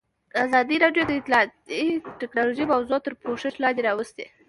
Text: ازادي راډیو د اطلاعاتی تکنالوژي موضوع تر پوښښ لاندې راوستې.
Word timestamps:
ازادي 0.43 0.75
راډیو 0.83 1.03
د 1.07 1.11
اطلاعاتی 1.19 1.83
تکنالوژي 2.21 2.65
موضوع 2.73 2.99
تر 3.05 3.13
پوښښ 3.21 3.53
لاندې 3.63 3.81
راوستې. 3.89 4.25